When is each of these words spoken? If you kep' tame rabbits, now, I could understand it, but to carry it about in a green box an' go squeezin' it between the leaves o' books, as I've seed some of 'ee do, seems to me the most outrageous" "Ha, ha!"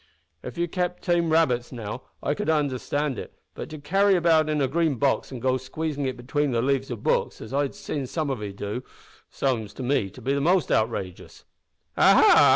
If 0.41 0.57
you 0.57 0.67
kep' 0.67 0.99
tame 0.99 1.29
rabbits, 1.29 1.71
now, 1.71 2.01
I 2.23 2.33
could 2.33 2.49
understand 2.49 3.19
it, 3.19 3.37
but 3.53 3.69
to 3.69 3.77
carry 3.77 4.15
it 4.15 4.17
about 4.17 4.49
in 4.49 4.59
a 4.59 4.67
green 4.67 4.95
box 4.95 5.31
an' 5.31 5.37
go 5.39 5.57
squeezin' 5.57 6.07
it 6.07 6.17
between 6.17 6.49
the 6.49 6.61
leaves 6.63 6.89
o' 6.89 6.95
books, 6.95 7.39
as 7.39 7.53
I've 7.53 7.75
seed 7.75 8.09
some 8.09 8.31
of 8.31 8.41
'ee 8.41 8.51
do, 8.51 8.83
seems 9.29 9.75
to 9.75 9.83
me 9.83 10.07
the 10.09 10.41
most 10.41 10.71
outrageous" 10.71 11.45
"Ha, 11.99 12.15
ha!" 12.25 12.49